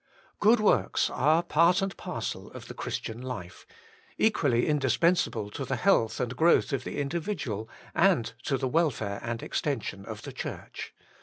[0.39, 3.67] Good works are part and parcel of the Christian life,
[4.17, 9.43] equally indispensable to the health and growth of the individual, and to the welfare and
[9.43, 10.95] extension of the Church.